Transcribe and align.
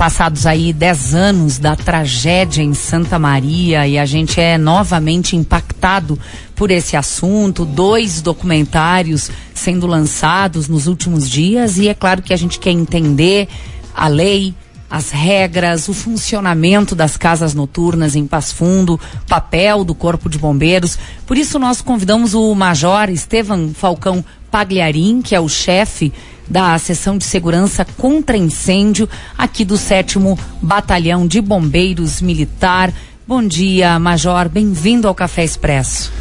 passados 0.00 0.46
aí 0.46 0.72
10 0.72 1.14
anos 1.14 1.58
da 1.58 1.76
tragédia 1.76 2.62
em 2.62 2.72
Santa 2.72 3.18
Maria 3.18 3.86
e 3.86 3.98
a 3.98 4.06
gente 4.06 4.40
é 4.40 4.56
novamente 4.56 5.36
impactado 5.36 6.18
por 6.56 6.70
esse 6.70 6.96
assunto, 6.96 7.66
dois 7.66 8.22
documentários 8.22 9.30
sendo 9.52 9.86
lançados 9.86 10.68
nos 10.68 10.86
últimos 10.86 11.28
dias 11.28 11.76
e 11.76 11.86
é 11.86 11.92
claro 11.92 12.22
que 12.22 12.32
a 12.32 12.36
gente 12.38 12.58
quer 12.58 12.70
entender 12.70 13.46
a 13.94 14.08
lei, 14.08 14.54
as 14.88 15.10
regras, 15.10 15.86
o 15.86 15.92
funcionamento 15.92 16.94
das 16.94 17.18
casas 17.18 17.52
noturnas 17.52 18.16
em 18.16 18.26
Passo 18.26 18.54
Fundo, 18.54 18.98
papel 19.28 19.84
do 19.84 19.94
Corpo 19.94 20.30
de 20.30 20.38
Bombeiros. 20.38 20.98
Por 21.26 21.36
isso 21.36 21.58
nós 21.58 21.82
convidamos 21.82 22.32
o 22.32 22.54
Major 22.54 23.10
Estevam 23.10 23.72
Falcão 23.74 24.24
Pagliarim, 24.50 25.20
que 25.20 25.34
é 25.34 25.40
o 25.40 25.48
chefe 25.48 26.10
da 26.50 26.76
Seção 26.78 27.16
de 27.16 27.24
Segurança 27.24 27.86
contra 27.96 28.36
Incêndio 28.36 29.08
aqui 29.38 29.64
do 29.64 29.76
7 29.76 30.18
Batalhão 30.60 31.26
de 31.26 31.40
Bombeiros 31.40 32.20
Militar. 32.20 32.92
Bom 33.26 33.46
dia, 33.46 33.96
Major. 34.00 34.48
Bem-vindo 34.48 35.06
ao 35.06 35.14
Café 35.14 35.44
Expresso. 35.44 36.12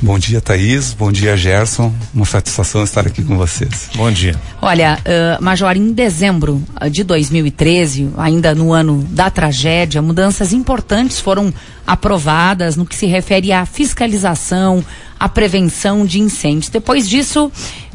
Bom 0.00 0.18
dia, 0.18 0.40
Thaís. 0.40 0.92
Bom 0.92 1.10
dia, 1.10 1.36
Gerson. 1.36 1.92
Uma 2.12 2.26
satisfação 2.26 2.82
estar 2.82 3.06
aqui 3.06 3.22
com 3.22 3.36
vocês. 3.36 3.88
Bom 3.94 4.10
dia. 4.10 4.34
Olha, 4.60 4.98
uh, 4.98 5.42
Major, 5.42 5.74
em 5.76 5.92
dezembro 5.92 6.62
de 6.90 7.04
2013, 7.04 8.10
ainda 8.16 8.54
no 8.54 8.72
ano 8.72 9.02
da 9.10 9.30
tragédia, 9.30 10.02
mudanças 10.02 10.52
importantes 10.52 11.20
foram 11.20 11.52
aprovadas 11.86 12.76
no 12.76 12.84
que 12.84 12.94
se 12.94 13.06
refere 13.06 13.52
à 13.52 13.64
fiscalização, 13.64 14.84
à 15.18 15.28
prevenção 15.28 16.04
de 16.04 16.20
incêndios. 16.20 16.68
Depois 16.68 17.08
disso, 17.08 17.50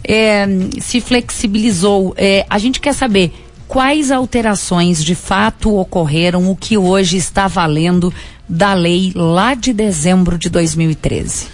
é, 0.09 0.47
se 0.81 0.99
flexibilizou. 0.99 2.15
É, 2.17 2.43
a 2.49 2.57
gente 2.57 2.79
quer 2.79 2.93
saber 2.93 3.31
quais 3.67 4.09
alterações 4.09 5.03
de 5.03 5.13
fato 5.13 5.77
ocorreram, 5.77 6.49
o 6.49 6.55
que 6.55 6.75
hoje 6.75 7.17
está 7.17 7.47
valendo 7.47 8.11
da 8.47 8.73
lei 8.73 9.11
lá 9.15 9.53
de 9.53 9.71
dezembro 9.71 10.35
de 10.35 10.49
2013. 10.49 11.45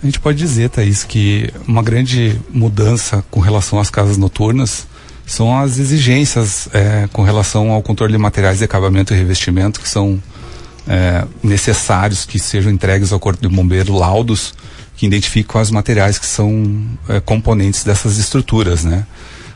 A 0.00 0.06
gente 0.06 0.20
pode 0.20 0.38
dizer, 0.38 0.70
Thaís, 0.70 1.02
que 1.02 1.52
uma 1.66 1.82
grande 1.82 2.40
mudança 2.48 3.24
com 3.32 3.40
relação 3.40 3.80
às 3.80 3.90
casas 3.90 4.16
noturnas 4.16 4.86
são 5.26 5.58
as 5.58 5.76
exigências 5.78 6.68
é, 6.72 7.08
com 7.12 7.22
relação 7.22 7.72
ao 7.72 7.82
controle 7.82 8.12
de 8.12 8.18
materiais 8.18 8.58
de 8.58 8.64
acabamento 8.64 9.12
e 9.12 9.16
revestimento 9.16 9.80
que 9.80 9.88
são 9.88 10.22
é, 10.86 11.26
necessários 11.42 12.24
que 12.24 12.38
sejam 12.38 12.70
entregues 12.70 13.12
ao 13.12 13.18
Corpo 13.18 13.42
de 13.42 13.52
Bombeiro 13.52 13.92
laudos 13.92 14.54
que 14.98 15.06
identificam 15.06 15.62
os 15.62 15.70
materiais 15.70 16.18
que 16.18 16.26
são 16.26 16.84
é, 17.08 17.20
componentes 17.20 17.84
dessas 17.84 18.18
estruturas, 18.18 18.82
né? 18.82 19.06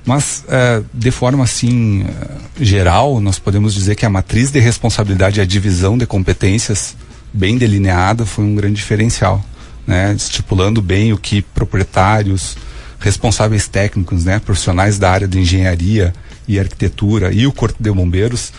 Mas, 0.07 0.45
é, 0.49 0.81
de 0.95 1.11
forma 1.11 1.43
assim 1.43 2.05
é, 2.05 2.65
geral, 2.65 3.21
nós 3.21 3.41
podemos 3.41 3.75
dizer 3.75 3.97
que 3.97 4.07
a 4.07 4.11
matriz 4.11 4.53
de 4.53 4.61
responsabilidade 4.61 5.41
e 5.41 5.43
a 5.43 5.45
divisão 5.45 5.99
de 5.99 6.07
competências 6.07 6.97
bem 7.33 7.59
delineada 7.59 8.25
foi 8.25 8.45
um 8.45 8.55
grande 8.55 8.77
diferencial, 8.77 9.45
né? 9.85 10.15
Estipulando 10.17 10.81
bem 10.81 11.13
o 11.13 11.19
que 11.19 11.43
proprietários, 11.43 12.57
responsáveis 13.01 13.67
técnicos, 13.67 14.25
né? 14.25 14.39
Profissionais 14.39 14.97
da 14.97 15.11
área 15.11 15.27
de 15.27 15.41
engenharia 15.41 16.15
e 16.47 16.57
arquitetura 16.57 17.33
e 17.33 17.49
o 17.49 17.53
corpo 17.53 17.83
de 17.83 17.91
bombeiros 17.91 18.53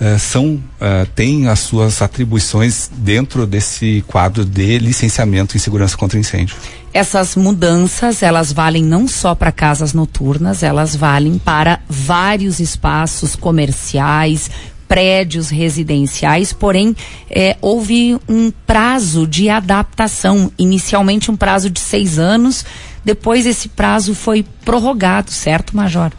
uh, 0.00 0.18
são 0.18 0.54
uh, 0.54 1.06
têm 1.14 1.48
as 1.48 1.60
suas 1.60 2.00
atribuições 2.02 2.90
dentro 2.92 3.46
desse 3.46 4.02
quadro 4.06 4.44
de 4.44 4.78
licenciamento 4.78 5.56
em 5.56 5.60
segurança 5.60 5.96
contra 5.96 6.18
incêndio. 6.18 6.56
Essas 6.92 7.36
mudanças, 7.36 8.22
elas 8.22 8.52
valem 8.52 8.82
não 8.82 9.06
só 9.06 9.34
para 9.34 9.52
casas 9.52 9.92
noturnas, 9.92 10.62
elas 10.62 10.96
valem 10.96 11.38
para 11.38 11.80
vários 11.88 12.58
espaços 12.58 13.36
comerciais, 13.36 14.50
prédios 14.88 15.50
residenciais, 15.50 16.52
porém 16.52 16.96
é, 17.30 17.56
houve 17.60 18.18
um 18.28 18.50
prazo 18.66 19.24
de 19.24 19.48
adaptação, 19.48 20.50
inicialmente 20.58 21.30
um 21.30 21.36
prazo 21.36 21.70
de 21.70 21.78
seis 21.78 22.18
anos, 22.18 22.64
depois 23.04 23.46
esse 23.46 23.68
prazo 23.68 24.16
foi 24.16 24.44
prorrogado, 24.64 25.30
certo, 25.30 25.76
Major? 25.76 26.10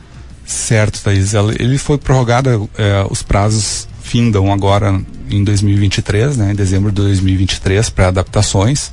Certo, 0.51 1.01
Thaís. 1.01 1.33
Ele 1.33 1.77
foi 1.77 1.97
prorrogado, 1.97 2.69
é, 2.77 3.05
os 3.09 3.23
prazos 3.23 3.87
findam 4.03 4.51
agora 4.51 5.01
em 5.29 5.45
2023, 5.45 6.35
né, 6.35 6.51
em 6.51 6.55
dezembro 6.55 6.91
de 6.91 7.01
2023, 7.01 7.89
para 7.89 8.09
adaptações. 8.09 8.91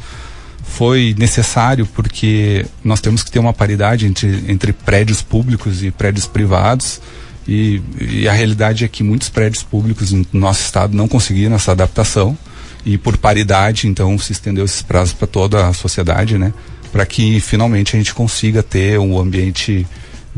Foi 0.63 1.17
necessário 1.19 1.85
porque 1.85 2.65
nós 2.85 3.01
temos 3.01 3.25
que 3.25 3.31
ter 3.33 3.41
uma 3.41 3.53
paridade 3.53 4.07
entre, 4.07 4.45
entre 4.47 4.73
prédios 4.73 5.21
públicos 5.21 5.83
e 5.83 5.91
prédios 5.91 6.29
privados. 6.29 7.01
E, 7.47 7.83
e 8.01 8.29
a 8.29 8.33
realidade 8.33 8.85
é 8.85 8.89
que 8.89 9.03
muitos 9.03 9.29
prédios 9.29 9.65
públicos 9.65 10.13
no 10.13 10.25
nosso 10.35 10.63
estado 10.63 10.97
não 10.97 11.09
conseguiram 11.09 11.57
essa 11.57 11.73
adaptação. 11.73 12.39
E 12.87 12.97
por 12.97 13.17
paridade, 13.17 13.89
então, 13.89 14.17
se 14.17 14.31
estendeu 14.31 14.65
esses 14.65 14.83
prazos 14.83 15.13
para 15.13 15.27
toda 15.27 15.67
a 15.67 15.73
sociedade, 15.73 16.39
né? 16.39 16.55
Para 16.93 17.05
que 17.05 17.41
finalmente 17.41 17.97
a 17.97 17.99
gente 17.99 18.15
consiga 18.15 18.63
ter 18.63 19.01
um 19.01 19.19
ambiente 19.19 19.85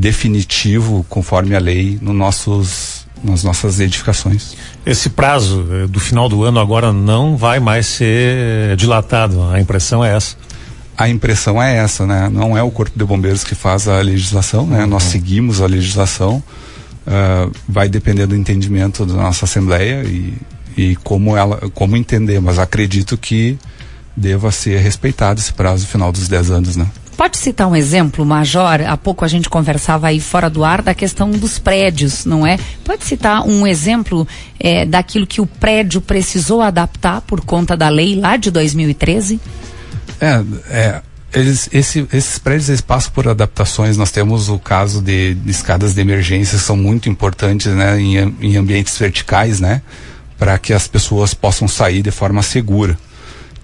definitivo, 0.00 1.04
conforme 1.10 1.54
a 1.54 1.58
lei, 1.58 1.98
no 2.00 2.14
nossos, 2.14 3.06
nas 3.22 3.44
nossas 3.44 3.80
edificações. 3.80 4.56
Esse 4.86 5.10
prazo 5.10 5.66
eh, 5.70 5.86
do 5.86 6.00
final 6.00 6.26
do 6.26 6.42
ano 6.42 6.58
agora 6.58 6.90
não 6.90 7.36
vai 7.36 7.60
mais 7.60 7.84
ser 7.84 8.76
dilatado, 8.76 9.42
a 9.42 9.60
impressão 9.60 10.02
é 10.02 10.16
essa. 10.16 10.36
A 10.96 11.06
impressão 11.08 11.62
é 11.62 11.76
essa, 11.76 12.06
né? 12.06 12.30
Não 12.30 12.56
é 12.56 12.62
o 12.62 12.70
Corpo 12.70 12.98
de 12.98 13.04
Bombeiros 13.04 13.44
que 13.44 13.54
faz 13.54 13.88
a 13.88 14.00
legislação, 14.00 14.66
né? 14.66 14.84
Uhum. 14.84 14.86
Nós 14.86 15.02
seguimos 15.04 15.60
a 15.60 15.66
legislação, 15.66 16.42
uh, 17.06 17.52
vai 17.68 17.88
depender 17.88 18.26
do 18.26 18.34
entendimento 18.34 19.04
da 19.04 19.14
nossa 19.14 19.44
Assembleia 19.44 20.02
e, 20.04 20.34
e 20.76 20.96
como 20.96 21.36
ela, 21.36 21.58
como 21.74 21.94
entender, 21.94 22.40
mas 22.40 22.58
acredito 22.58 23.18
que 23.18 23.58
deva 24.16 24.50
ser 24.50 24.78
respeitado 24.78 25.40
esse 25.40 25.52
prazo 25.52 25.86
final 25.86 26.10
dos 26.10 26.26
10 26.26 26.50
anos, 26.50 26.76
né? 26.76 26.86
Pode 27.20 27.36
citar 27.36 27.68
um 27.68 27.76
exemplo, 27.76 28.24
Major? 28.24 28.80
Há 28.88 28.96
pouco 28.96 29.26
a 29.26 29.28
gente 29.28 29.46
conversava 29.46 30.06
aí 30.06 30.18
fora 30.18 30.48
do 30.48 30.64
ar 30.64 30.80
da 30.80 30.94
questão 30.94 31.30
dos 31.30 31.58
prédios, 31.58 32.24
não 32.24 32.46
é? 32.46 32.58
Pode 32.82 33.04
citar 33.04 33.46
um 33.46 33.66
exemplo 33.66 34.26
é, 34.58 34.86
daquilo 34.86 35.26
que 35.26 35.38
o 35.38 35.44
prédio 35.44 36.00
precisou 36.00 36.62
adaptar 36.62 37.20
por 37.20 37.42
conta 37.42 37.76
da 37.76 37.90
lei 37.90 38.18
lá 38.18 38.38
de 38.38 38.50
2013? 38.50 39.38
É, 40.18 40.42
é 40.70 41.02
eles, 41.34 41.68
esse, 41.74 42.08
esses 42.10 42.38
prédios 42.38 42.70
eles 42.70 42.80
passam 42.80 43.12
por 43.12 43.28
adaptações. 43.28 43.98
Nós 43.98 44.10
temos 44.10 44.48
o 44.48 44.58
caso 44.58 45.02
de, 45.02 45.34
de 45.34 45.50
escadas 45.50 45.92
de 45.92 46.00
emergência 46.00 46.56
são 46.56 46.74
muito 46.74 47.10
importantes, 47.10 47.66
né, 47.66 48.00
em, 48.00 48.16
em 48.40 48.56
ambientes 48.56 48.96
verticais, 48.96 49.60
né, 49.60 49.82
para 50.38 50.56
que 50.56 50.72
as 50.72 50.88
pessoas 50.88 51.34
possam 51.34 51.68
sair 51.68 52.00
de 52.00 52.10
forma 52.10 52.42
segura 52.42 52.96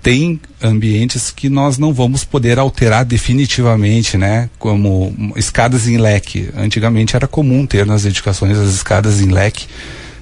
tem 0.07 0.41
ambientes 0.63 1.33
que 1.33 1.49
nós 1.49 1.79
não 1.79 1.93
vamos 1.93 2.23
poder 2.23 2.61
alterar 2.61 3.05
definitivamente, 3.05 4.17
né? 4.17 4.49
Como 4.57 5.13
escadas 5.35 5.89
em 5.89 5.97
leque. 5.97 6.49
Antigamente 6.57 7.17
era 7.17 7.27
comum 7.27 7.67
ter 7.67 7.85
nas 7.85 8.05
edificações 8.05 8.57
as 8.57 8.73
escadas 8.73 9.21
em 9.21 9.33
leque, 9.33 9.67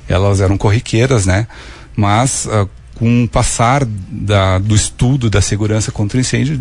elas 0.08 0.40
eram 0.40 0.56
corriqueiras, 0.56 1.26
né? 1.26 1.46
Mas 1.94 2.46
uh, 2.46 2.66
com 2.94 3.24
o 3.24 3.28
passar 3.28 3.84
da, 3.84 4.56
do 4.58 4.74
estudo 4.74 5.28
da 5.28 5.42
segurança 5.42 5.92
contra 5.92 6.18
incêndio, 6.18 6.58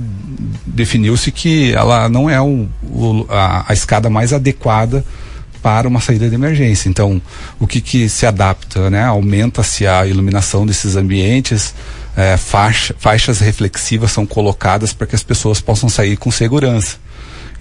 definiu-se 0.65 1.31
que 1.31 1.71
ela 1.71 2.09
não 2.09 2.29
é 2.29 2.41
o, 2.41 2.67
o, 2.83 3.25
a, 3.29 3.71
a 3.71 3.73
escada 3.73 4.09
mais 4.09 4.33
adequada 4.33 5.05
para 5.61 5.87
uma 5.87 6.01
saída 6.01 6.27
de 6.27 6.35
emergência. 6.35 6.89
Então, 6.89 7.21
o 7.57 7.65
que, 7.65 7.79
que 7.79 8.09
se 8.09 8.25
adapta, 8.25 8.89
né? 8.89 9.05
Aumenta-se 9.05 9.87
a 9.87 10.05
iluminação 10.05 10.65
desses 10.65 10.97
ambientes, 10.97 11.73
é, 12.15 12.37
faixa, 12.37 12.95
faixas 12.97 13.39
reflexivas 13.39 14.11
são 14.11 14.25
colocadas 14.25 14.93
para 14.93 15.07
que 15.07 15.15
as 15.15 15.23
pessoas 15.23 15.59
possam 15.59 15.89
sair 15.89 16.17
com 16.17 16.31
segurança. 16.31 16.97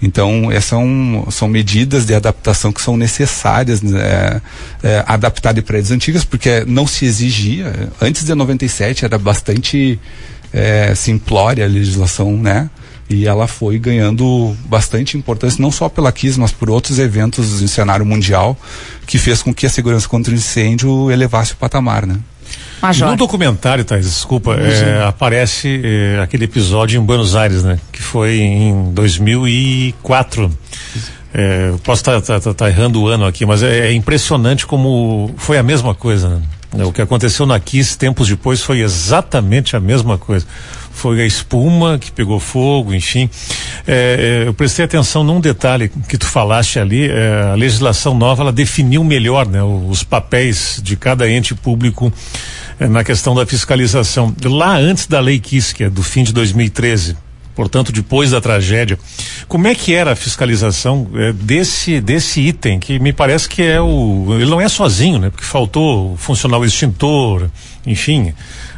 Então, 0.01 0.51
essas 0.51 0.65
são, 0.65 1.27
são 1.31 1.47
medidas 1.47 2.05
de 2.05 2.13
adaptação 2.13 2.73
que 2.73 2.81
são 2.81 2.97
necessárias, 2.97 3.81
né, 3.81 4.41
é, 4.83 5.03
adaptar 5.07 5.53
de 5.53 5.61
prédios 5.61 5.91
antigos, 5.91 6.25
porque 6.25 6.65
não 6.67 6.85
se 6.85 7.05
exigia. 7.05 7.89
Antes 8.01 8.25
de 8.25 8.35
97 8.35 9.05
era 9.05 9.17
bastante 9.17 9.97
é, 10.51 10.93
simplória 10.93 11.63
a 11.63 11.67
legislação, 11.69 12.37
né? 12.37 12.69
E 13.09 13.27
ela 13.27 13.47
foi 13.47 13.77
ganhando 13.79 14.55
bastante 14.65 15.17
importância, 15.17 15.61
não 15.61 15.71
só 15.71 15.87
pela 15.87 16.11
KIS, 16.11 16.37
mas 16.37 16.51
por 16.51 16.69
outros 16.69 16.99
eventos 16.99 17.61
em 17.61 17.67
cenário 17.67 18.05
mundial, 18.05 18.57
que 19.05 19.17
fez 19.17 19.41
com 19.41 19.53
que 19.53 19.65
a 19.65 19.69
segurança 19.69 20.07
contra 20.07 20.33
incêndio 20.33 21.11
elevasse 21.11 21.53
o 21.53 21.57
patamar, 21.57 22.05
né? 22.05 22.17
Major. 22.83 23.11
No 23.11 23.15
documentário, 23.15 23.85
Thais, 23.85 24.05
desculpa, 24.05 24.55
é, 24.55 25.05
aparece 25.05 25.81
é, 25.85 26.19
aquele 26.21 26.43
episódio 26.43 26.99
em 26.99 27.05
Buenos 27.05 27.33
Aires, 27.33 27.63
né? 27.63 27.79
Que 27.93 28.01
foi 28.01 28.41
em 28.41 28.91
2004. 28.91 30.51
É, 31.33 31.73
posso 31.81 32.01
estar 32.01 32.19
tá, 32.19 32.21
tá, 32.21 32.39
tá, 32.41 32.53
tá, 32.53 32.69
errando 32.69 33.01
o 33.01 33.07
ano 33.07 33.25
aqui, 33.25 33.45
mas 33.45 33.63
é, 33.63 33.87
é, 33.87 33.93
impressionante 33.93 34.67
como 34.67 35.33
foi 35.37 35.57
a 35.57 35.63
mesma 35.63 35.95
coisa, 35.95 36.27
né? 36.27 36.41
O 36.85 36.91
que 36.91 37.01
aconteceu 37.01 37.45
na 37.45 37.59
Kiss 37.59 37.97
tempos 37.97 38.27
depois 38.27 38.61
foi 38.61 38.81
exatamente 38.81 39.75
a 39.75 39.79
mesma 39.79 40.17
coisa. 40.17 40.45
foi 40.91 41.21
a 41.21 41.25
espuma 41.25 41.97
que 41.97 42.11
pegou 42.11 42.39
fogo, 42.39 42.93
enfim. 42.93 43.29
É, 43.87 44.43
é, 44.43 44.47
eu 44.47 44.53
prestei 44.53 44.83
atenção 44.83 45.23
num 45.23 45.39
detalhe 45.39 45.89
que 46.09 46.17
tu 46.17 46.25
falaste 46.25 46.79
ali, 46.79 47.09
é, 47.09 47.51
a 47.51 47.55
legislação 47.55 48.13
nova 48.13 48.41
ela 48.41 48.51
definiu 48.51 49.03
melhor 49.03 49.47
né, 49.47 49.63
os 49.63 50.03
papéis 50.03 50.81
de 50.83 50.95
cada 50.97 51.29
ente 51.29 51.55
público 51.55 52.11
na 52.79 53.03
questão 53.03 53.35
da 53.35 53.45
fiscalização. 53.45 54.33
Lá 54.43 54.77
antes 54.77 55.07
da 55.07 55.19
lei 55.19 55.41
é 55.79 55.89
do 55.89 56.03
fim 56.03 56.23
de 56.23 56.33
2013, 56.33 57.15
portanto 57.55 57.91
depois 57.91 58.31
da 58.31 58.41
tragédia. 58.41 58.97
Como 59.47 59.67
é 59.67 59.75
que 59.75 59.93
era 59.93 60.13
a 60.13 60.15
fiscalização 60.15 61.07
é, 61.15 61.31
desse 61.33 62.01
desse 62.01 62.41
item 62.41 62.79
que 62.79 62.99
me 62.99 63.13
parece 63.13 63.47
que 63.47 63.61
é 63.61 63.79
o 63.79 64.27
ele 64.31 64.49
não 64.49 64.59
é 64.59 64.67
sozinho, 64.67 65.19
né? 65.19 65.29
Porque 65.29 65.45
faltou 65.45 66.15
funcionar 66.17 66.57
o 66.57 66.65
extintor, 66.65 67.49
enfim. 67.85 68.33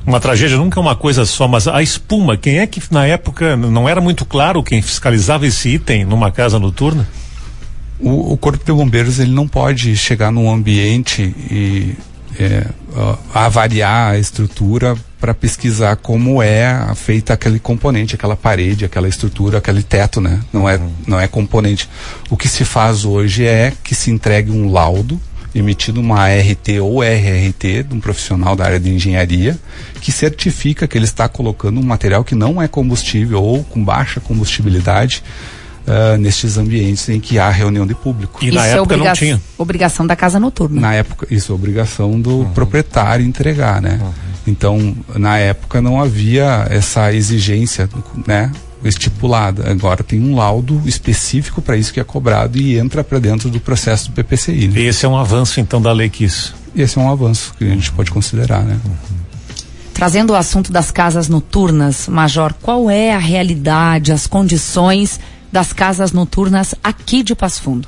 Uma 0.05 0.19
tragédia 0.19 0.57
nunca 0.57 0.79
é 0.79 0.81
uma 0.81 0.95
coisa 0.95 1.25
só, 1.25 1.47
mas 1.47 1.67
a 1.67 1.81
espuma, 1.81 2.37
quem 2.37 2.59
é 2.59 2.67
que 2.67 2.81
na 2.91 3.07
época 3.07 3.55
não 3.55 3.89
era 3.89 3.99
muito 3.99 4.23
claro 4.25 4.61
quem 4.61 4.81
fiscalizava 4.81 5.47
esse 5.47 5.69
item 5.69 6.05
numa 6.05 6.31
casa 6.31 6.59
noturna? 6.59 7.07
O, 7.99 8.33
o 8.33 8.37
corpo 8.37 8.63
de 8.63 8.71
bombeiros 8.71 9.19
ele 9.19 9.31
não 9.31 9.47
pode 9.47 9.95
chegar 9.95 10.31
num 10.31 10.51
ambiente 10.51 11.33
e 11.49 11.95
é, 12.39 12.67
uh, 12.95 13.17
avaliar 13.33 14.13
a 14.13 14.19
estrutura 14.19 14.95
para 15.19 15.33
pesquisar 15.33 15.95
como 15.95 16.41
é 16.41 16.93
feita 16.95 17.33
aquele 17.33 17.59
componente, 17.59 18.15
aquela 18.15 18.35
parede, 18.35 18.85
aquela 18.85 19.07
estrutura, 19.07 19.57
aquele 19.57 19.81
teto, 19.81 20.21
né? 20.21 20.39
Não 20.53 20.69
é, 20.69 20.79
não 21.07 21.19
é 21.19 21.27
componente. 21.27 21.89
O 22.29 22.37
que 22.37 22.47
se 22.47 22.63
faz 22.63 23.05
hoje 23.05 23.45
é 23.45 23.73
que 23.83 23.95
se 23.95 24.11
entregue 24.11 24.51
um 24.51 24.71
laudo 24.71 25.19
emitido 25.53 26.01
uma 26.01 26.27
RT 26.27 26.81
ou 26.81 27.01
RRT 27.01 27.83
de 27.83 27.95
um 27.95 27.99
profissional 27.99 28.57
da 28.57 28.65
área 28.65 28.79
de 28.79 28.89
engenharia 28.93 29.57
que 30.01 30.11
certifica 30.11 30.85
que 30.85 30.97
ele 30.97 31.05
está 31.05 31.29
colocando 31.29 31.79
um 31.79 31.83
material 31.83 32.25
que 32.25 32.35
não 32.35 32.61
é 32.61 32.67
combustível 32.67 33.41
ou 33.41 33.63
com 33.63 33.83
baixa 33.83 34.19
combustibilidade 34.19 35.23
uh, 35.87 36.17
nestes 36.17 36.57
ambientes 36.57 37.07
em 37.09 37.19
que 37.19 37.39
há 37.39 37.49
reunião 37.49 37.85
de 37.85 37.95
público. 37.95 38.43
E 38.43 38.47
isso 38.47 38.55
na 38.55 38.67
é 38.67 38.73
época 38.73 38.97
não 38.97 39.13
tinha. 39.13 39.41
Obrigação 39.57 40.05
da 40.05 40.15
casa 40.15 40.39
noturna. 40.39 40.81
Na 40.81 40.93
época, 40.93 41.27
isso 41.29 41.51
é 41.51 41.55
obrigação 41.55 42.19
do 42.19 42.39
uhum. 42.39 42.49
proprietário 42.51 43.25
entregar, 43.25 43.81
né? 43.81 43.99
Uhum. 44.01 44.11
Então, 44.47 44.95
na 45.15 45.37
época 45.37 45.81
não 45.81 45.99
havia 45.99 46.67
essa 46.69 47.11
exigência, 47.13 47.89
né? 48.27 48.51
estipulada. 48.83 49.71
Agora 49.71 50.03
tem 50.03 50.21
um 50.21 50.35
laudo 50.35 50.79
específico 50.85 51.61
para 51.61 51.75
isso 51.75 51.91
que 51.91 51.99
é 51.99 52.03
cobrado 52.03 52.57
e 52.57 52.77
entra 52.77 53.03
para 53.03 53.17
dentro 53.17 53.49
do 53.49 53.59
processo 53.59 54.11
do 54.11 54.13
PPCI. 54.13 54.67
Né? 54.67 54.81
Esse 54.81 55.05
é 55.07 55.09
um 55.09 55.17
avanço 55.17 55.59
então 55.59 55.81
da 55.81 55.91
lei 55.91 56.07
que 56.07 56.23
isso. 56.23 56.55
Esse 56.75 56.99
é 56.99 57.01
um 57.01 57.09
avanço 57.09 57.53
que 57.57 57.63
a 57.63 57.69
gente 57.69 57.91
pode 57.91 58.11
considerar, 58.11 58.63
né? 58.63 58.77
Uhum. 58.85 59.15
Trazendo 59.93 60.33
o 60.33 60.35
assunto 60.35 60.73
das 60.73 60.91
casas 60.91 61.29
noturnas, 61.29 62.09
Major, 62.09 62.53
qual 62.61 62.89
é 62.89 63.13
a 63.13 63.17
realidade, 63.17 64.11
as 64.11 64.27
condições 64.27 65.19
das 65.55 65.71
casas 65.71 66.11
noturnas 66.11 66.75
aqui 66.83 67.23
de 67.23 67.33
Passo 67.33 67.61
Fundo? 67.61 67.87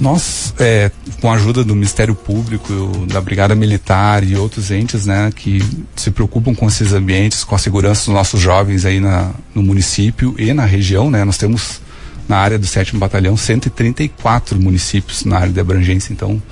Nós, 0.00 0.52
é, 0.58 0.90
com 1.20 1.30
a 1.30 1.36
ajuda 1.36 1.62
do 1.62 1.76
Ministério 1.76 2.12
Público, 2.12 3.06
da 3.06 3.20
Brigada 3.20 3.54
Militar 3.54 4.24
e 4.24 4.34
outros 4.34 4.72
entes, 4.72 5.06
né, 5.06 5.30
que 5.34 5.62
se 5.94 6.10
preocupam 6.10 6.56
com 6.56 6.66
esses 6.66 6.92
ambientes, 6.92 7.44
com 7.44 7.54
a 7.54 7.58
segurança 7.58 8.06
dos 8.06 8.14
nossos 8.14 8.40
jovens 8.40 8.84
aí 8.84 8.98
na, 8.98 9.30
no 9.54 9.62
município 9.62 10.34
e 10.36 10.52
na 10.52 10.64
região, 10.64 11.08
né, 11.08 11.22
nós 11.22 11.38
temos 11.38 11.80
na 12.28 12.36
área 12.36 12.58
do 12.58 12.66
7 12.66 12.96
Batalhão 12.96 13.36
134 13.36 14.60
municípios 14.60 15.24
na 15.24 15.38
área 15.38 15.52
de 15.52 15.60
abrangência, 15.60 16.12
então 16.12 16.42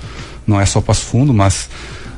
não 0.47 0.61
é 0.61 0.65
só 0.65 0.79
Passo 0.79 1.03
Fundo, 1.07 1.33
mas 1.33 1.67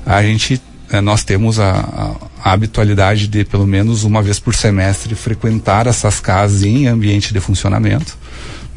a 0.06 0.22
gente, 0.22 0.62
é, 0.92 1.02
nós 1.02 1.24
temos 1.24 1.60
a, 1.60 2.18
a, 2.44 2.54
habitualidade 2.54 3.28
de 3.28 3.44
pelo 3.44 3.68
menos 3.68 4.04
uma 4.04 4.22
vez 4.22 4.40
por 4.40 4.56
semestre 4.56 5.16
frequentar 5.16 5.88
essas 5.88 6.20
casas 6.20 6.64
em 6.64 6.88
ambiente 6.88 7.34
de 7.34 7.40
funcionamento 7.40 8.18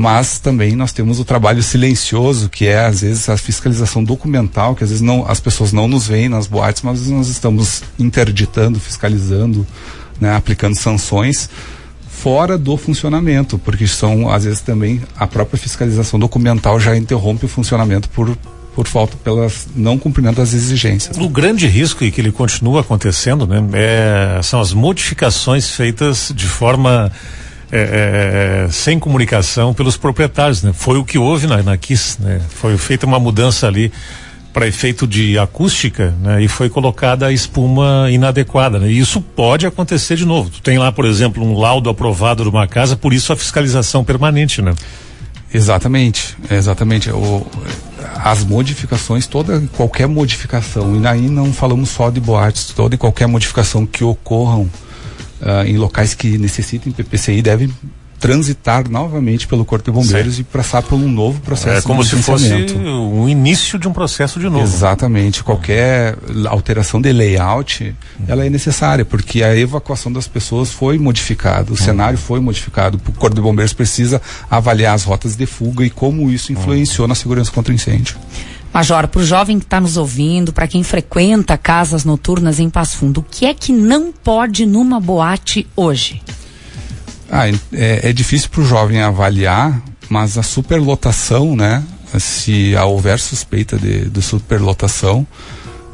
mas 0.01 0.39
também 0.39 0.75
nós 0.75 0.93
temos 0.93 1.21
o 1.21 1.27
trabalho 1.27 1.63
silencioso, 1.63 2.49
que 2.49 2.67
é 2.67 2.87
às 2.87 3.03
vezes 3.03 3.29
a 3.29 3.37
fiscalização 3.37 4.03
documental, 4.03 4.75
que 4.75 4.83
às 4.83 4.89
vezes 4.89 5.03
não, 5.03 5.29
as 5.29 5.41
pessoas 5.41 5.75
não 5.75 5.87
nos 5.87 6.07
veem 6.07 6.27
nas 6.27 6.47
boates, 6.47 6.81
mas 6.81 7.07
nós 7.09 7.29
estamos 7.29 7.83
interditando, 7.99 8.81
fiscalizando, 8.81 9.67
né, 10.19 10.35
aplicando 10.35 10.75
sanções 10.75 11.51
fora 12.09 12.57
do 12.57 12.79
funcionamento, 12.79 13.59
porque 13.59 13.87
são 13.87 14.31
às 14.31 14.45
vezes 14.45 14.63
também 14.63 15.03
a 15.19 15.27
própria 15.27 15.59
fiscalização 15.59 16.19
documental 16.19 16.81
já 16.81 16.97
interrompe 16.97 17.45
o 17.45 17.49
funcionamento 17.49 18.09
por 18.09 18.35
por 18.75 18.87
falta 18.87 19.17
pelas 19.17 19.69
não 19.75 19.99
cumprimento 19.99 20.37
das 20.37 20.55
exigências. 20.55 21.17
O 21.17 21.29
grande 21.29 21.67
risco 21.67 22.05
e 22.05 22.11
que 22.11 22.21
ele 22.21 22.33
continua 22.33 22.81
acontecendo, 22.81 23.47
né, 23.47 23.63
é, 23.73 24.41
são 24.43 24.61
as 24.61 24.73
modificações 24.73 25.71
feitas 25.71 26.33
de 26.35 26.47
forma 26.47 27.11
é, 27.73 27.79
é, 27.79 28.65
é, 28.67 28.69
sem 28.71 28.99
comunicação 28.99 29.73
pelos 29.73 29.97
proprietários, 29.97 30.61
né? 30.61 30.73
Foi 30.73 30.99
o 30.99 31.05
que 31.05 31.17
houve 31.17 31.47
na, 31.47 31.63
na 31.63 31.77
KISS, 31.77 32.19
né? 32.19 32.41
Foi 32.49 32.77
feita 32.77 33.07
uma 33.07 33.21
mudança 33.21 33.69
ali 33.69 33.93
para 34.53 34.67
efeito 34.67 35.07
de 35.07 35.39
acústica, 35.39 36.13
né? 36.21 36.43
E 36.43 36.49
foi 36.49 36.69
colocada 36.69 37.27
a 37.27 37.33
espuma 37.33 38.09
inadequada, 38.11 38.81
né? 38.81 38.91
E 38.91 38.99
isso 38.99 39.21
pode 39.21 39.67
acontecer 39.67 40.17
de 40.17 40.27
novo. 40.27 40.51
Tu 40.51 40.61
tem 40.63 40.79
lá, 40.79 40.91
por 40.91 41.05
exemplo, 41.05 41.45
um 41.45 41.57
laudo 41.57 41.89
aprovado 41.89 42.43
de 42.43 42.49
uma 42.49 42.67
casa, 42.67 42.97
por 42.97 43.13
isso 43.13 43.33
a 43.33 43.37
fiscalização 43.37 44.03
permanente, 44.03 44.61
né? 44.61 44.75
Exatamente, 45.55 46.37
exatamente. 46.51 47.11
O, 47.11 47.47
as 48.23 48.45
modificações, 48.45 49.27
toda 49.27 49.61
qualquer 49.77 50.07
modificação, 50.07 51.01
e 51.01 51.07
aí 51.07 51.29
não 51.29 51.53
falamos 51.53 51.91
só 51.91 52.11
de 52.11 52.21
boates, 52.21 52.67
toda 52.67 52.95
e 52.95 52.99
qualquer 52.99 53.27
modificação 53.27 53.87
que 53.87 54.05
ocorram 54.05 54.63
uh, 55.41 55.67
em 55.67 55.77
locais 55.77 56.15
que 56.15 56.37
necessitem 56.37 56.93
PPCI 56.93 57.43
devem 57.43 57.73
transitar 58.21 58.89
novamente 58.89 59.47
pelo 59.47 59.65
Corpo 59.65 59.87
de 59.87 59.91
Bombeiros 59.91 60.35
certo. 60.35 60.49
e 60.49 60.53
passar 60.53 60.83
por 60.83 60.97
um 60.97 61.11
novo 61.11 61.41
processo 61.41 61.79
é 61.79 61.83
como 61.83 62.05
se 62.05 62.17
fosse 62.17 62.53
o 63.13 63.27
início 63.29 63.79
de 63.79 63.89
um 63.89 63.93
processo 63.93 64.39
de 64.39 64.49
novo. 64.49 64.63
Exatamente. 64.63 65.43
Qualquer 65.43 66.17
alteração 66.47 67.01
de 67.01 67.11
layout, 67.13 67.83
uhum. 67.83 68.25
ela 68.29 68.45
é 68.45 68.51
necessária, 68.51 69.05
porque 69.07 69.43
a 69.43 69.57
evacuação 69.57 70.13
das 70.13 70.29
pessoas 70.29 70.71
foi 70.71 70.99
modificada, 70.99 71.69
o 71.69 71.71
uhum. 71.71 71.77
cenário 71.77 72.19
foi 72.19 72.41
modificado. 72.41 73.01
O 73.09 73.13
Corpo 73.13 73.35
de 73.35 73.41
Bombeiros 73.41 73.73
precisa 73.73 74.21
avaliar 74.51 74.95
as 74.95 75.05
rotas 75.05 75.35
de 75.35 75.47
fuga 75.47 75.85
e 75.85 75.91
como 75.91 76.31
isso 76.31 76.53
influenciou 76.53 77.05
uhum. 77.05 77.09
na 77.09 77.15
segurança 77.15 77.51
contra 77.51 77.73
incêndio. 77.73 78.19
Major, 78.73 79.09
para 79.09 79.21
o 79.21 79.25
jovem 79.25 79.59
que 79.59 79.65
está 79.65 79.81
nos 79.81 79.97
ouvindo, 79.97 80.53
para 80.53 80.69
quem 80.69 80.83
frequenta 80.85 81.59
casas 81.59 82.05
noturnas 82.05 82.61
em 82.61 82.69
Passo 82.69 82.99
Fundo, 82.99 83.21
o 83.21 83.27
que 83.29 83.47
é 83.47 83.55
que 83.55 83.73
não 83.73 84.13
pode 84.13 84.67
numa 84.67 85.01
boate 85.01 85.67
hoje? 85.75 86.23
Ah, 87.31 87.49
é, 87.49 88.11
é 88.11 88.13
difícil 88.13 88.49
para 88.51 88.61
o 88.61 88.67
jovem 88.67 89.01
avaliar, 89.01 89.81
mas 90.09 90.37
a 90.37 90.43
superlotação, 90.43 91.55
né? 91.55 91.83
Se 92.19 92.75
houver 92.75 93.21
suspeita 93.21 93.79
de, 93.79 94.11
de 94.11 94.21
superlotação, 94.21 95.25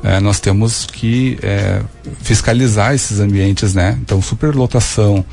é, 0.03 0.19
nós 0.19 0.41
temos 0.41 0.87
que 0.87 1.39
é, 1.43 1.83
fiscalizar 2.23 2.95
esses 2.95 3.21
ambientes, 3.21 3.75
né? 3.75 3.99
Então, 4.01 4.23
superlotação, 4.23 5.25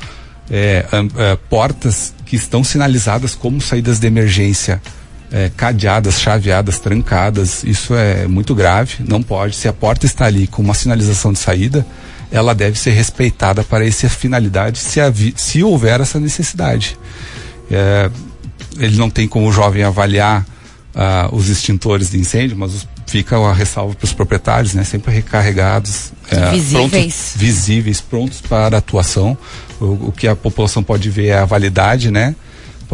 é, 0.50 0.84
é, 1.16 1.36
portas 1.48 2.12
que 2.26 2.36
estão 2.36 2.62
sinalizadas 2.62 3.34
como 3.34 3.60
saídas 3.60 3.98
de 3.98 4.06
emergência 4.06 4.82
é, 5.32 5.50
cadeadas, 5.56 6.20
chaveadas, 6.20 6.78
trancadas, 6.78 7.64
isso 7.64 7.94
é 7.94 8.26
muito 8.26 8.54
grave, 8.54 8.96
não 9.08 9.22
pode. 9.22 9.56
Se 9.56 9.68
a 9.68 9.72
porta 9.72 10.06
está 10.06 10.26
ali 10.26 10.46
com 10.46 10.62
uma 10.62 10.74
sinalização 10.74 11.32
de 11.32 11.38
saída, 11.38 11.86
ela 12.30 12.54
deve 12.54 12.78
ser 12.78 12.90
respeitada 12.90 13.62
para 13.62 13.86
essa 13.86 14.08
finalidade, 14.08 14.78
se, 14.78 15.00
se 15.36 15.62
houver 15.62 16.00
essa 16.00 16.18
necessidade. 16.18 16.98
É, 17.70 18.10
ele 18.78 18.96
não 18.96 19.08
tem 19.08 19.26
como 19.28 19.48
o 19.48 19.52
jovem 19.52 19.82
avaliar 19.82 20.44
uh, 20.94 21.34
os 21.34 21.48
extintores 21.48 22.10
de 22.10 22.18
incêndio, 22.18 22.56
mas 22.56 22.74
os, 22.74 22.88
fica 23.06 23.36
a 23.36 23.52
ressalva 23.52 23.94
para 23.94 24.04
os 24.04 24.12
proprietários, 24.12 24.74
né? 24.74 24.84
Sempre 24.84 25.14
recarregados, 25.14 26.12
é, 26.30 26.50
visíveis. 26.50 26.90
Prontos, 26.90 27.32
visíveis, 27.36 28.00
prontos 28.00 28.40
para 28.40 28.78
atuação. 28.78 29.36
O, 29.80 30.08
o 30.08 30.12
que 30.12 30.26
a 30.26 30.34
população 30.34 30.82
pode 30.82 31.10
ver 31.10 31.28
é 31.28 31.38
a 31.38 31.44
validade, 31.44 32.10
né? 32.10 32.34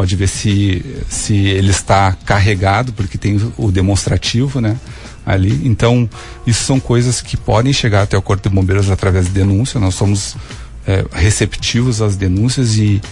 Pode 0.01 0.17
ver 0.17 0.29
se, 0.29 0.83
se 1.11 1.35
ele 1.35 1.71
está 1.71 2.17
carregado, 2.25 2.91
porque 2.91 3.19
tem 3.19 3.39
o 3.59 3.71
demonstrativo, 3.71 4.59
né? 4.59 4.79
Ali. 5.27 5.61
Então, 5.69 6.09
isso 6.47 6.65
são 6.65 6.81
coisas 6.81 7.21
que 7.21 7.37
podem 7.37 7.71
chegar 7.71 8.05
até 8.05 8.17
o 8.17 8.23
Corpo 8.23 8.49
de 8.49 8.55
Bombeiros 8.55 8.89
através 8.89 9.27
de 9.27 9.33
denúncia. 9.33 9.79
Nós 9.79 9.95
somos 9.95 10.37
é, 10.87 11.05
receptivos 11.13 12.01
às 12.01 12.17
denúncias 12.17 12.79
e, 12.79 13.03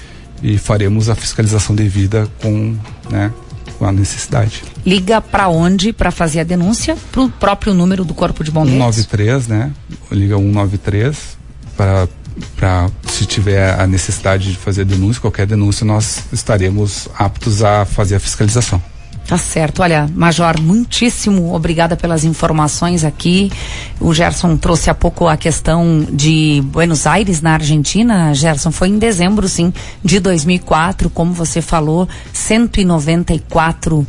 e 0.42 0.57
faremos 0.57 1.11
a 1.11 1.14
fiscalização 1.14 1.76
devida 1.76 2.26
com, 2.40 2.75
né, 3.11 3.30
com 3.78 3.85
a 3.85 3.92
necessidade. 3.92 4.62
Liga 4.87 5.21
para 5.21 5.47
onde 5.49 5.92
para 5.92 6.11
fazer 6.11 6.40
a 6.40 6.45
denúncia? 6.45 6.97
Para 7.12 7.21
o 7.21 7.28
próprio 7.28 7.75
número 7.75 8.02
do 8.02 8.14
Corpo 8.14 8.42
de 8.42 8.50
Bombeiros? 8.50 8.97
193, 8.97 9.47
né? 9.47 9.73
Liga 10.11 10.38
193 10.38 11.37
para 11.76 12.09
para 12.57 12.88
se 13.19 13.27
tiver 13.27 13.79
a 13.81 13.85
necessidade 13.85 14.53
de 14.53 14.57
fazer 14.57 14.85
denúncia, 14.85 15.21
qualquer 15.21 15.45
denúncia, 15.45 15.85
nós 15.85 16.23
estaremos 16.33 17.09
aptos 17.19 17.65
a 17.65 17.85
fazer 17.85 18.15
a 18.15 18.21
fiscalização. 18.21 18.81
Tá 19.27 19.37
certo. 19.37 19.83
Olha, 19.83 20.09
Major, 20.15 20.59
muitíssimo 20.61 21.53
obrigada 21.53 21.97
pelas 21.97 22.25
informações 22.25 23.05
aqui. 23.05 23.53
O 24.01 24.15
Gerson 24.15 24.57
trouxe 24.57 24.89
há 24.89 24.95
pouco 24.95 25.27
a 25.27 25.37
questão 25.37 26.07
de 26.11 26.63
Buenos 26.67 27.07
Aires, 27.07 27.43
na 27.43 27.55
Argentina. 27.55 28.33
Gerson, 28.33 28.71
foi 28.71 28.89
em 28.89 28.99
dezembro, 28.99 29.49
sim, 29.49 29.73
de 30.03 30.21
2004, 30.21 31.11
como 31.11 31.33
você 31.33 31.61
falou, 31.61 32.09
194 32.33 33.99
uh, 33.99 34.07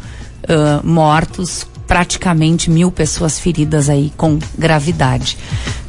mortos, 0.88 1.68
praticamente 1.90 2.70
mil 2.70 2.92
pessoas 2.92 3.40
feridas 3.40 3.90
aí 3.90 4.14
com 4.16 4.38
gravidade. 4.56 5.36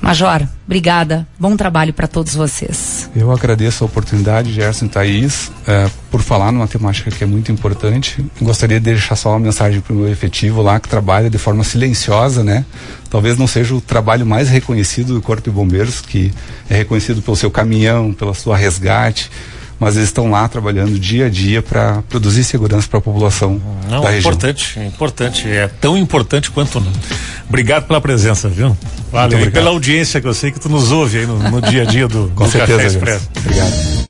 Major, 0.01 0.49
obrigada. 0.65 1.29
Bom 1.39 1.55
trabalho 1.59 1.93
para 1.93 2.09
todos 2.09 2.35
vocês. 2.35 3.11
Eu 3.15 3.31
agradeço 3.31 3.85
a 3.85 3.87
oportunidade, 3.87 4.51
Gerson 4.51 4.87
e 4.87 4.89
Thaís, 4.89 5.53
é, 5.69 5.91
por 6.11 6.23
falar 6.23 6.53
numa 6.53 6.67
temática 6.67 7.11
que 7.11 7.23
é 7.23 7.27
muito 7.27 7.53
importante. 7.53 8.25
Gostaria 8.41 8.81
de 8.81 8.85
deixar 8.85 9.15
só 9.15 9.33
uma 9.33 9.41
mensagem 9.41 9.83
para 9.83 9.93
o 9.93 9.97
meu 9.97 10.09
efetivo 10.09 10.63
lá, 10.63 10.81
que 10.81 10.89
trabalha 10.89 11.29
de 11.29 11.37
forma 11.37 11.63
silenciosa, 11.63 12.43
né? 12.43 12.65
Talvez 13.11 13.37
não 13.37 13.47
seja 13.47 13.75
o 13.75 13.81
trabalho 13.81 14.25
mais 14.25 14.49
reconhecido 14.49 15.13
do 15.13 15.21
Corpo 15.21 15.43
de 15.43 15.51
Bombeiros, 15.51 16.01
que 16.01 16.33
é 16.71 16.77
reconhecido 16.77 17.21
pelo 17.21 17.37
seu 17.37 17.51
caminhão, 17.51 18.15
pela 18.15 18.33
sua 18.33 18.57
resgate 18.57 19.31
mas 19.81 19.97
eles 19.97 20.11
estão 20.11 20.31
lá 20.31 20.47
trabalhando 20.47 20.99
dia 20.99 21.27
a 21.27 21.29
dia 21.31 21.63
para 21.63 22.03
produzir 22.09 22.45
segurança 22.45 22.87
para 22.87 22.99
a 22.99 23.03
população 23.03 23.61
Não, 23.89 24.03
da 24.03 24.11
região. 24.11 24.31
importante, 24.31 24.79
importante, 24.81 25.49
é 25.49 25.67
tão 25.81 25.97
importante 25.97 26.51
quanto 26.51 26.79
não. 26.79 26.93
Obrigado 27.49 27.87
pela 27.87 28.01
presença, 28.01 28.49
viu? 28.49 28.77
Valeu, 29.11 29.41
e 29.41 29.51
pela 29.51 29.71
audiência 29.71 30.21
que 30.21 30.29
eu 30.29 30.35
sei 30.35 30.53
que 30.53 30.61
tu 30.61 30.69
nos 30.69 30.93
ouve 30.93 31.19
aí 31.19 31.27
no, 31.27 31.39
no 31.39 31.63
dia 31.63 31.83
a 31.83 31.85
dia 31.87 32.07
do, 32.07 32.31
Com 32.37 32.45
do 32.45 32.51
certeza, 32.51 32.77
Café 32.77 32.87
Expresso. 32.87 33.29
Obrigado. 33.39 33.91